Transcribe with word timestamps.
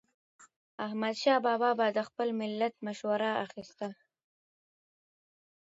احمدشاه 0.85 1.39
بابا 1.45 1.69
به 1.79 1.87
د 1.97 1.99
خپل 2.07 2.27
ملت 2.41 2.73
مشوره 2.85 3.31
اخیسته. 3.45 3.89